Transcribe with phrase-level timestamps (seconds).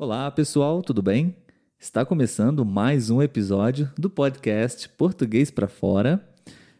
[0.00, 1.34] Olá, pessoal, tudo bem?
[1.76, 6.24] Está começando mais um episódio do podcast Português para Fora.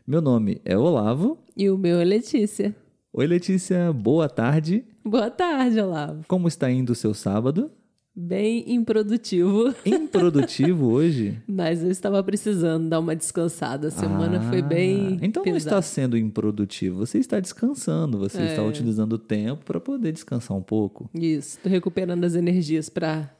[0.06, 1.36] Meu nome é Olavo.
[1.56, 2.76] E o meu é Letícia.
[3.12, 4.84] Oi, Letícia, boa tarde.
[5.04, 6.24] Boa tarde, Olavo.
[6.28, 7.72] Como está indo o seu sábado?
[8.20, 9.72] Bem improdutivo.
[9.86, 11.40] Improdutivo hoje?
[11.46, 13.86] Mas eu estava precisando dar uma descansada.
[13.86, 15.20] A semana ah, foi bem.
[15.22, 15.50] Então pesada.
[15.50, 16.98] não está sendo improdutivo.
[16.98, 18.18] Você está descansando.
[18.18, 18.46] Você é.
[18.46, 21.08] está utilizando o tempo para poder descansar um pouco.
[21.14, 21.58] Isso.
[21.58, 23.30] Estou recuperando as energias para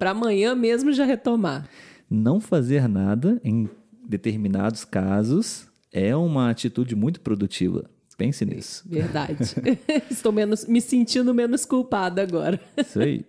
[0.00, 1.68] amanhã mesmo já retomar.
[2.10, 3.70] Não fazer nada em
[4.04, 7.88] determinados casos é uma atitude muito produtiva.
[8.18, 8.82] Pense nisso.
[8.84, 9.36] Verdade.
[10.10, 12.60] Estou menos, me sentindo menos culpada agora.
[12.76, 13.24] Isso aí.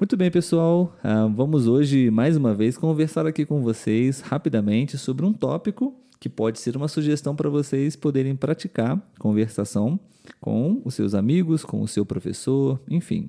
[0.00, 0.96] Muito bem, pessoal.
[1.04, 6.26] Uh, vamos hoje, mais uma vez, conversar aqui com vocês rapidamente sobre um tópico que
[6.26, 10.00] pode ser uma sugestão para vocês poderem praticar conversação
[10.40, 13.28] com os seus amigos, com o seu professor, enfim.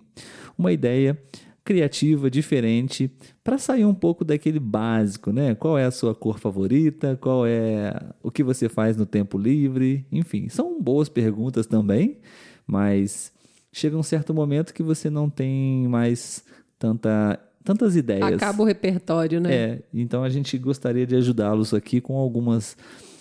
[0.58, 1.22] Uma ideia
[1.62, 3.12] criativa, diferente,
[3.44, 5.54] para sair um pouco daquele básico, né?
[5.54, 7.18] Qual é a sua cor favorita?
[7.20, 10.06] Qual é o que você faz no tempo livre?
[10.10, 12.20] Enfim, são boas perguntas também,
[12.66, 13.34] mas
[13.74, 16.46] chega um certo momento que você não tem mais
[16.82, 18.34] tanta, tantas ideias.
[18.34, 19.54] Acaba o repertório, né?
[19.54, 22.76] É, então a gente gostaria de ajudá-los aqui com algumas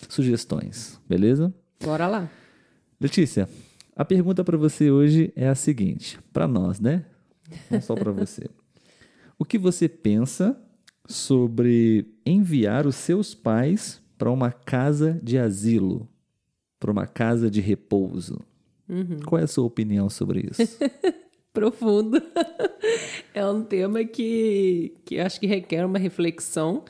[0.08, 1.52] sugestões, beleza?
[1.84, 2.30] Bora lá.
[2.98, 3.46] Letícia,
[3.94, 7.04] a pergunta para você hoje é a seguinte, para nós, né?
[7.70, 8.48] Não só para você.
[9.38, 10.58] o que você pensa
[11.06, 16.08] sobre enviar os seus pais para uma casa de asilo,
[16.78, 18.40] para uma casa de repouso?
[18.88, 19.20] Uhum.
[19.26, 20.62] Qual é a sua opinião sobre isso?
[21.52, 22.22] profundo.
[23.34, 26.84] é um tema que, que acho que requer uma reflexão.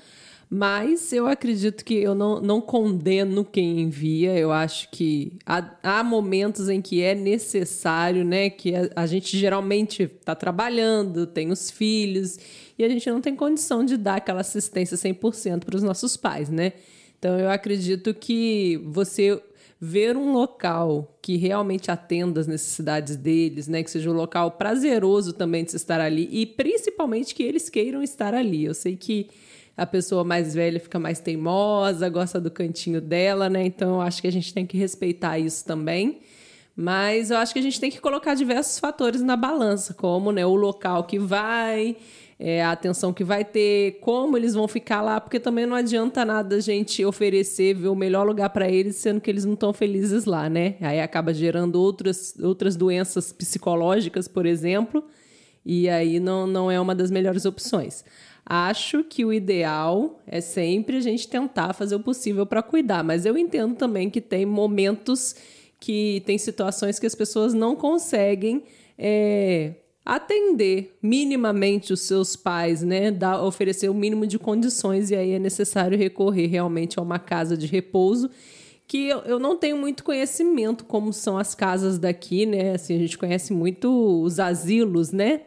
[0.53, 4.37] Mas eu acredito que eu não, não condeno quem envia.
[4.37, 8.51] Eu acho que há, há momentos em que é necessário, né?
[8.51, 12.37] Que a, a gente geralmente está trabalhando, tem os filhos,
[12.77, 16.49] e a gente não tem condição de dar aquela assistência 100% para os nossos pais,
[16.49, 16.73] né?
[17.17, 19.41] Então eu acredito que você
[19.81, 23.83] ver um local que realmente atenda as necessidades deles, né?
[23.83, 28.03] Que seja um local prazeroso também de se estar ali e principalmente que eles queiram
[28.03, 28.65] estar ali.
[28.65, 29.29] Eu sei que
[29.75, 33.65] a pessoa mais velha fica mais teimosa, gosta do cantinho dela, né?
[33.65, 36.21] Então eu acho que a gente tem que respeitar isso também.
[36.81, 40.47] Mas eu acho que a gente tem que colocar diversos fatores na balança, como né,
[40.47, 41.95] o local que vai,
[42.39, 46.25] é, a atenção que vai ter, como eles vão ficar lá, porque também não adianta
[46.25, 49.75] nada a gente oferecer ver o melhor lugar para eles, sendo que eles não estão
[49.75, 50.77] felizes lá, né?
[50.81, 55.05] Aí acaba gerando outras, outras doenças psicológicas, por exemplo,
[55.67, 58.07] e aí não, não é uma das melhores opções.
[58.47, 63.27] Acho que o ideal é sempre a gente tentar fazer o possível para cuidar, mas
[63.27, 65.37] eu entendo também que tem momentos
[65.81, 68.63] que tem situações que as pessoas não conseguem.
[68.99, 69.73] É,
[70.05, 73.11] atender minimamente os seus pais, né?
[73.11, 77.57] Dar, oferecer o mínimo de condições, e aí é necessário recorrer realmente a uma casa
[77.57, 78.31] de repouso.
[78.87, 82.73] Que eu, eu não tenho muito conhecimento como são as casas daqui, né?
[82.73, 83.89] Assim, a gente conhece muito
[84.23, 85.43] os asilos, né?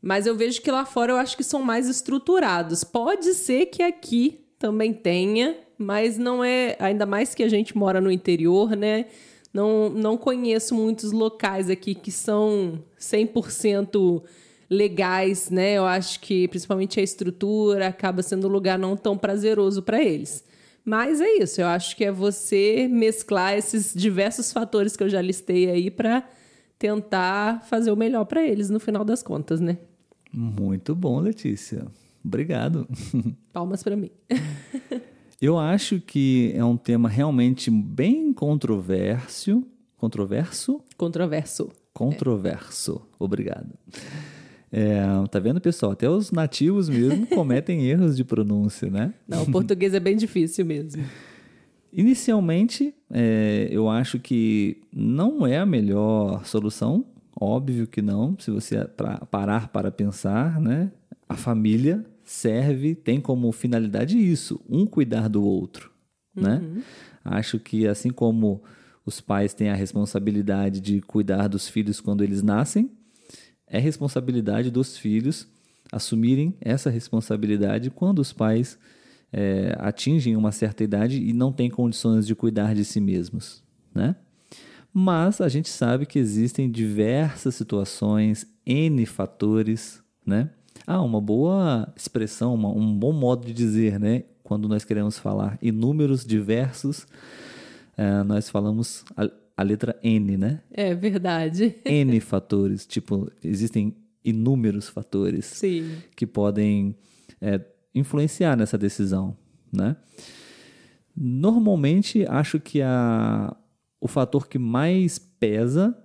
[0.00, 2.82] Mas eu vejo que lá fora eu acho que são mais estruturados.
[2.82, 6.74] Pode ser que aqui também tenha, mas não é.
[6.78, 9.06] Ainda mais que a gente mora no interior, né?
[9.52, 14.22] Não, não conheço muitos locais aqui que são 100%
[14.68, 15.72] legais, né?
[15.72, 20.44] Eu acho que principalmente a estrutura acaba sendo um lugar não tão prazeroso para eles.
[20.84, 25.20] Mas é isso, eu acho que é você mesclar esses diversos fatores que eu já
[25.20, 26.26] listei aí para
[26.78, 29.76] tentar fazer o melhor para eles no final das contas, né?
[30.32, 31.86] Muito bom, Letícia.
[32.24, 32.88] Obrigado.
[33.52, 34.10] Palmas para mim.
[35.40, 39.64] Eu acho que é um tema realmente bem controverso.
[39.96, 40.82] Controverso?
[40.98, 41.70] Controverso.
[41.94, 43.00] Controverso.
[43.00, 43.14] É.
[43.18, 43.70] Obrigado.
[44.70, 45.00] É,
[45.30, 45.92] tá vendo, pessoal?
[45.92, 49.14] Até os nativos mesmo cometem erros de pronúncia, né?
[49.26, 51.02] Não, o português é bem difícil mesmo.
[51.90, 57.02] Inicialmente, é, eu acho que não é a melhor solução.
[57.40, 58.86] Óbvio que não, se você
[59.30, 60.92] parar para pensar, né?
[61.26, 65.90] A família serve, tem como finalidade isso, um cuidar do outro,
[66.34, 66.60] né?
[66.62, 66.74] uhum.
[66.74, 66.82] né?
[67.24, 68.62] Acho que assim como
[69.04, 72.88] os pais têm a responsabilidade de cuidar dos filhos quando eles nascem,
[73.66, 75.48] é responsabilidade dos filhos
[75.90, 78.78] assumirem essa responsabilidade quando os pais
[79.32, 83.60] é, atingem uma certa idade e não têm condições de cuidar de si mesmos,
[83.92, 84.14] né?
[84.94, 90.50] Mas a gente sabe que existem diversas situações, N fatores, né?
[90.86, 94.24] Ah, uma boa expressão, uma, um bom modo de dizer, né?
[94.42, 97.06] Quando nós queremos falar inúmeros diversos,
[97.96, 100.60] é, nós falamos a, a, letra N, né?
[100.72, 101.76] É verdade.
[101.84, 102.86] N fatores.
[102.86, 103.94] Tipo, existem
[104.24, 105.92] inúmeros fatores Sim.
[106.16, 106.96] que podem
[107.40, 107.60] é,
[107.94, 109.36] influenciar nessa decisão,
[109.72, 109.96] né?
[111.14, 113.54] Normalmente, acho que a,
[114.00, 115.96] o fator que mais pesa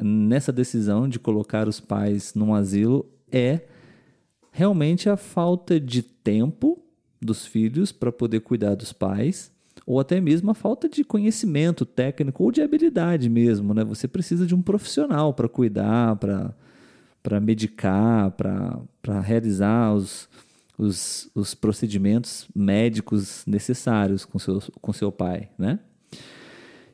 [0.00, 3.60] nessa decisão de colocar os pais num asilo é
[4.54, 6.80] realmente a falta de tempo
[7.20, 9.50] dos filhos para poder cuidar dos pais,
[9.84, 13.82] ou até mesmo a falta de conhecimento técnico ou de habilidade mesmo, né?
[13.82, 20.28] Você precisa de um profissional para cuidar, para medicar, para realizar os,
[20.78, 25.80] os, os procedimentos médicos necessários com seu, com seu pai, né?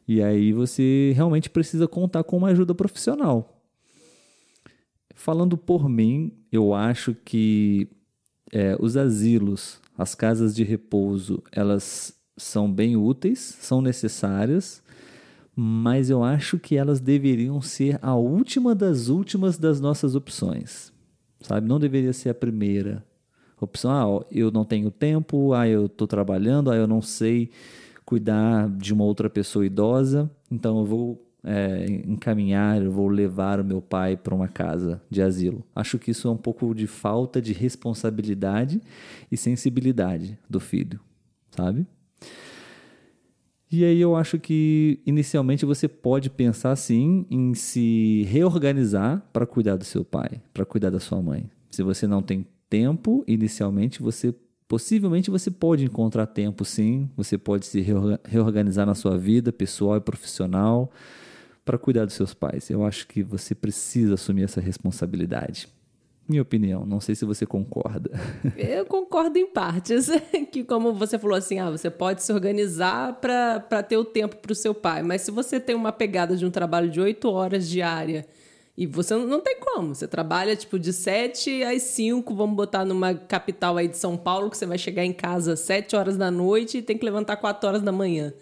[0.08, 3.59] E aí você realmente precisa contar com uma ajuda profissional.
[5.20, 7.90] Falando por mim, eu acho que
[8.50, 14.82] é, os asilos, as casas de repouso, elas são bem úteis, são necessárias,
[15.54, 20.90] mas eu acho que elas deveriam ser a última das últimas das nossas opções.
[21.42, 21.68] Sabe?
[21.68, 23.04] Não deveria ser a primeira
[23.60, 23.90] opção.
[23.90, 27.50] Ah, eu não tenho tempo, ah, eu estou trabalhando, ah, eu não sei
[28.06, 33.64] cuidar de uma outra pessoa idosa, então eu vou é, encaminhar, eu vou levar o
[33.64, 35.64] meu pai para uma casa de asilo.
[35.74, 38.80] Acho que isso é um pouco de falta de responsabilidade
[39.30, 41.00] e sensibilidade do filho,
[41.50, 41.86] sabe?
[43.72, 49.76] E aí eu acho que inicialmente você pode pensar sim em se reorganizar para cuidar
[49.76, 51.48] do seu pai, para cuidar da sua mãe.
[51.70, 54.34] Se você não tem tempo, inicialmente você
[54.66, 57.84] possivelmente você pode encontrar tempo sim, você pode se
[58.24, 60.90] reorganizar na sua vida pessoal e profissional
[61.64, 62.70] para cuidar dos seus pais.
[62.70, 65.68] Eu acho que você precisa assumir essa responsabilidade.
[66.28, 68.10] Minha opinião, não sei se você concorda.
[68.56, 70.08] Eu concordo em partes.
[70.52, 74.50] Que, como você falou assim, ah, você pode se organizar para ter o tempo para
[74.50, 77.68] o seu pai, mas se você tem uma pegada de um trabalho de oito horas
[77.68, 78.26] diária
[78.76, 83.14] e você não, tem como, você trabalha tipo de sete às cinco, vamos botar numa
[83.14, 86.78] capital aí de São Paulo, que você vai chegar em casa sete horas da noite
[86.78, 88.32] e tem que levantar quatro horas da manhã.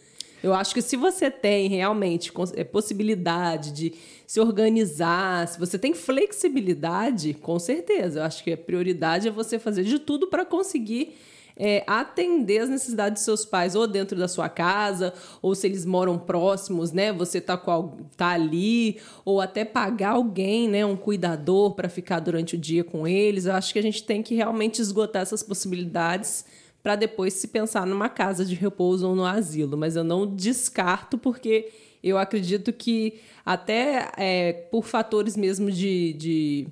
[0.42, 3.94] Eu acho que se você tem realmente é, possibilidade de
[4.26, 8.20] se organizar, se você tem flexibilidade, com certeza.
[8.20, 11.16] Eu acho que a prioridade é você fazer de tudo para conseguir
[11.58, 15.12] é, atender as necessidades dos seus pais, ou dentro da sua casa,
[15.42, 17.12] ou se eles moram próximos, né?
[17.12, 20.86] Você tá, com, tá ali, ou até pagar alguém, né?
[20.86, 23.46] Um cuidador para ficar durante o dia com eles.
[23.46, 26.44] Eu acho que a gente tem que realmente esgotar essas possibilidades
[26.82, 29.76] para depois se pensar numa casa de repouso ou no asilo.
[29.76, 31.70] Mas eu não descarto, porque
[32.02, 36.68] eu acredito que até é, por fatores mesmo de, de,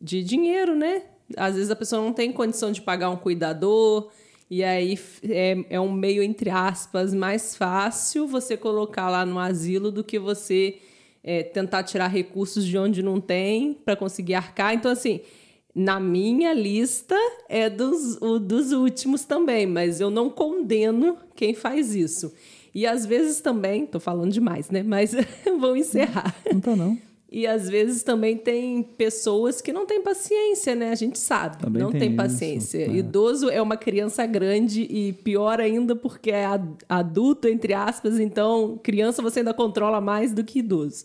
[0.00, 1.02] de dinheiro, né?
[1.36, 4.10] Às vezes a pessoa não tem condição de pagar um cuidador,
[4.50, 4.98] e aí
[5.28, 10.18] é, é um meio, entre aspas, mais fácil você colocar lá no asilo do que
[10.18, 10.78] você
[11.22, 14.74] é, tentar tirar recursos de onde não tem para conseguir arcar.
[14.74, 15.20] Então, assim,
[15.74, 17.16] na minha lista
[17.48, 22.32] é dos, o, dos últimos também, mas eu não condeno quem faz isso.
[22.74, 24.82] E às vezes também, tô falando demais, né?
[24.82, 25.12] Mas
[25.58, 26.34] vou encerrar.
[26.52, 26.98] Não, tá não.
[27.32, 30.90] E às vezes também tem pessoas que não têm paciência, né?
[30.90, 32.82] A gente sabe, também não tem, tem paciência.
[32.82, 32.96] Isso, é.
[32.96, 36.44] Idoso é uma criança grande e pior ainda porque é
[36.88, 41.04] adulto, entre aspas, então criança você ainda controla mais do que idoso.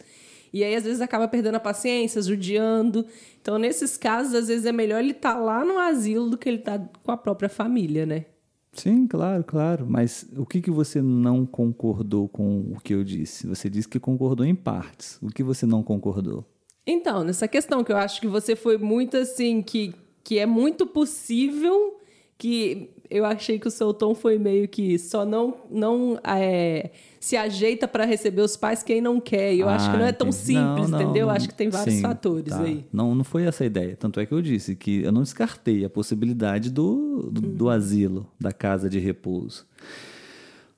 [0.53, 3.05] E aí, às vezes, acaba perdendo a paciência, judiando.
[3.41, 6.47] Então, nesses casos, às vezes é melhor ele estar tá lá no asilo do que
[6.47, 8.25] ele estar tá com a própria família, né?
[8.73, 9.85] Sim, claro, claro.
[9.87, 13.47] Mas o que, que você não concordou com o que eu disse?
[13.47, 15.17] Você disse que concordou em partes.
[15.21, 16.45] O que você não concordou?
[16.85, 20.85] Então, nessa questão que eu acho que você foi muito assim, que, que é muito
[20.85, 21.99] possível
[22.37, 26.91] que eu achei que o seu tom foi meio que só não, não é,
[27.25, 29.55] se ajeita para receber os pais quem não quer.
[29.55, 30.43] Eu ah, acho que não é tão entendi.
[30.43, 31.25] simples, não, entendeu?
[31.25, 32.61] Não, acho que tem vários sim, fatores tá.
[32.61, 32.85] aí.
[32.93, 33.95] Não, não foi essa a ideia.
[33.95, 37.55] Tanto é que eu disse que eu não descartei a possibilidade do, do, uhum.
[37.55, 39.65] do asilo, da casa de repouso.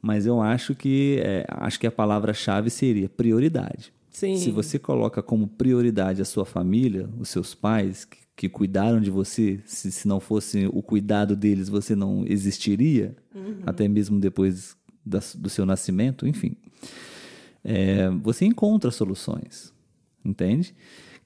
[0.01, 3.91] Mas eu acho que é, acho que a palavra-chave seria prioridade.
[4.09, 4.37] Sim.
[4.37, 9.09] Se você coloca como prioridade a sua família, os seus pais, que que cuidaram de
[9.09, 13.63] você, se, se não fosse o cuidado deles, você não existiria, uhum.
[13.65, 14.77] até mesmo depois
[15.07, 16.55] da, do seu nascimento, enfim.
[17.63, 19.73] É, você encontra soluções,
[20.23, 20.75] entende?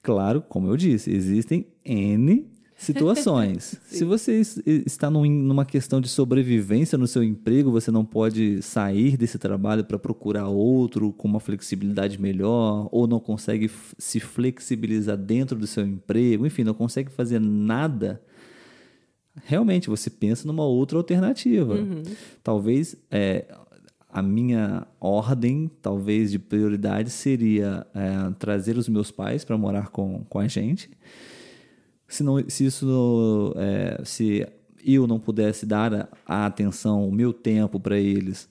[0.02, 2.50] Claro, como eu disse, existem N
[2.82, 3.78] situações.
[3.86, 9.16] Se você está num, numa questão de sobrevivência no seu emprego, você não pode sair
[9.16, 15.56] desse trabalho para procurar outro com uma flexibilidade melhor, ou não consegue se flexibilizar dentro
[15.56, 18.20] do seu emprego, enfim, não consegue fazer nada.
[19.44, 21.74] Realmente, você pensa numa outra alternativa.
[21.74, 22.02] Uhum.
[22.42, 23.46] Talvez é,
[24.12, 30.24] a minha ordem, talvez de prioridade, seria é, trazer os meus pais para morar com,
[30.28, 30.90] com a gente
[32.12, 34.46] se, não, se isso é, se
[34.84, 38.48] eu não pudesse dar a, atenção, o meu tempo para eles,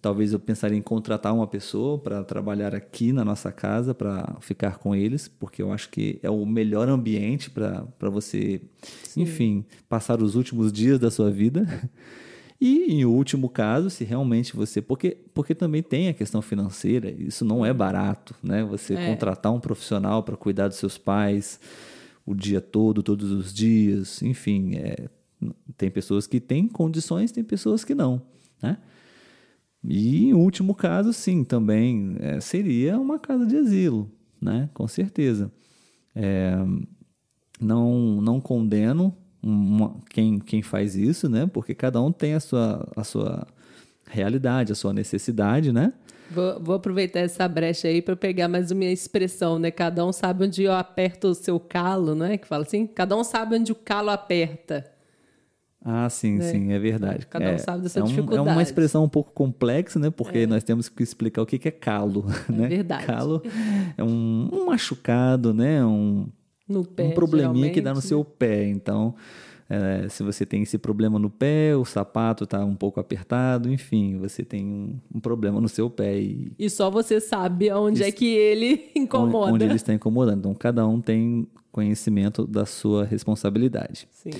[0.00, 4.78] talvez eu pensaria em contratar uma pessoa para trabalhar aqui na nossa casa, para ficar
[4.78, 8.60] com eles, porque eu acho que é o melhor ambiente para você,
[9.02, 9.22] Sim.
[9.22, 11.66] enfim, passar os últimos dias da sua vida.
[12.60, 14.82] E em último caso, se realmente você.
[14.82, 18.64] Porque, porque também tem a questão financeira, isso não é barato, né?
[18.64, 19.06] Você é.
[19.06, 21.60] contratar um profissional para cuidar dos seus pais
[22.26, 24.74] o dia todo, todos os dias, enfim.
[24.74, 25.08] É,
[25.76, 28.20] tem pessoas que têm condições, tem pessoas que não,
[28.60, 28.78] né?
[29.84, 34.10] E em último caso, sim, também é, seria uma casa de asilo,
[34.40, 34.68] né?
[34.74, 35.52] Com certeza.
[36.12, 36.56] É,
[37.60, 41.48] não, não condeno uma, quem, quem faz isso, né?
[41.52, 43.46] Porque cada um tem a sua, a sua
[44.06, 45.92] realidade, a sua necessidade, né?
[46.30, 49.70] Vou, vou aproveitar essa brecha aí para pegar mais uma expressão, né?
[49.70, 52.36] Cada um sabe onde eu aperto o seu calo, né?
[52.36, 54.84] Que fala assim, cada um sabe onde o calo aperta.
[55.82, 56.50] Ah, sim, né?
[56.50, 57.26] sim, é verdade.
[57.26, 58.48] Cada um é, sabe dessa é um, dificuldade.
[58.48, 60.10] É uma expressão um pouco complexa, né?
[60.10, 60.46] Porque é.
[60.46, 62.68] nós temos que explicar o que é calo, é né?
[62.68, 63.06] Verdade.
[63.06, 63.42] Calo
[63.96, 65.82] é um, um machucado, né?
[65.84, 66.28] Um,
[66.68, 68.64] no pé, um probleminha que dá no seu pé.
[68.68, 69.14] Então,
[69.70, 74.18] é, se você tem esse problema no pé, o sapato está um pouco apertado, enfim,
[74.18, 76.18] você tem um, um, problema no seu pé.
[76.18, 79.52] E, e só você sabe onde é que ele incomoda.
[79.52, 80.38] Onde, onde ele está incomodando.
[80.38, 84.08] Então, cada um tem conhecimento da sua responsabilidade.
[84.10, 84.30] Sim.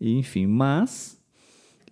[0.00, 1.20] E, enfim, mas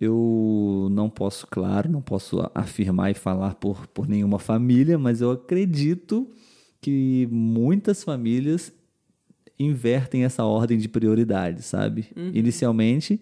[0.01, 5.31] eu não posso, claro, não posso afirmar e falar por, por nenhuma família, mas eu
[5.31, 6.27] acredito
[6.81, 8.73] que muitas famílias
[9.59, 12.07] invertem essa ordem de prioridades, sabe?
[12.15, 12.31] Uhum.
[12.33, 13.19] Inicialmente,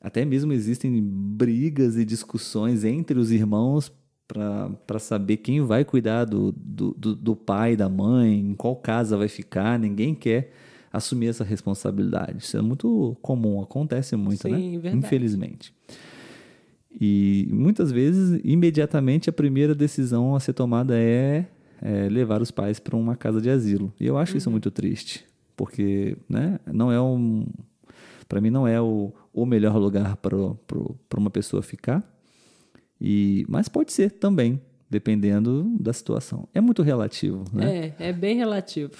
[0.00, 3.92] até mesmo existem brigas e discussões entre os irmãos
[4.26, 9.16] para saber quem vai cuidar do, do, do, do pai, da mãe, em qual casa
[9.16, 9.78] vai ficar.
[9.78, 10.50] Ninguém quer
[10.92, 12.42] assumir essa responsabilidade.
[12.42, 14.78] Isso é muito comum, acontece muito, Sim, né?
[14.78, 14.96] Verdade.
[14.96, 15.74] Infelizmente.
[17.00, 21.46] E muitas vezes, imediatamente, a primeira decisão a ser tomada é,
[21.80, 23.92] é levar os pais para uma casa de asilo.
[24.00, 24.38] E eu acho uhum.
[24.38, 27.46] isso muito triste porque né, não é um.
[28.28, 30.36] Para mim, não é o, o melhor lugar para
[31.16, 32.02] uma pessoa ficar.
[33.00, 36.48] E, mas pode ser também, dependendo da situação.
[36.54, 37.92] É muito relativo, né?
[37.98, 38.92] É, é bem relativo.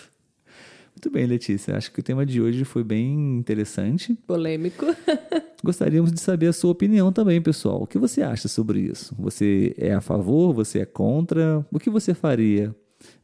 [0.94, 1.76] Muito bem, Letícia.
[1.76, 4.14] Acho que o tema de hoje foi bem interessante.
[4.26, 4.86] Polêmico.
[5.64, 7.82] Gostaríamos de saber a sua opinião também, pessoal.
[7.82, 9.14] O que você acha sobre isso?
[9.18, 10.52] Você é a favor?
[10.52, 11.64] Você é contra?
[11.72, 12.74] O que você faria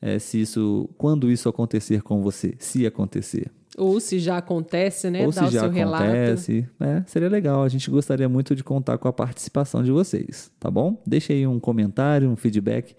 [0.01, 3.51] é, se isso, quando isso acontecer com você, se acontecer.
[3.77, 5.25] Ou se já acontece, né?
[5.25, 6.69] Ou se já acontece.
[6.81, 7.63] É, seria legal.
[7.63, 11.01] A gente gostaria muito de contar com a participação de vocês, tá bom?
[11.07, 12.97] Deixe aí um comentário, um feedback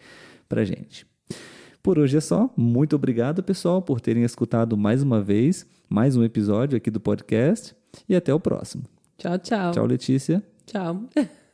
[0.47, 1.05] pra gente.
[1.83, 2.49] Por hoje é só.
[2.55, 7.75] Muito obrigado, pessoal, por terem escutado mais uma vez mais um episódio aqui do podcast.
[8.07, 8.83] E até o próximo.
[9.17, 9.71] Tchau, tchau.
[9.71, 10.43] Tchau, Letícia.
[10.65, 11.03] Tchau.